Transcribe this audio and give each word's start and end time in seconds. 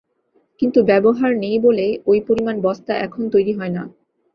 কিন্তু 0.59 0.79
ব্যবহার 0.83 1.31
নেই 1.37 1.57
বলে 1.59 1.85
ওই 2.05 2.19
পরিমাণ 2.21 2.55
বস্তা 2.61 2.93
এখন 2.97 3.23
তৈরি 3.29 3.53
হয় 3.53 3.73
না। 3.73 3.83